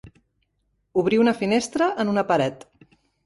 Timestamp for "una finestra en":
1.25-2.11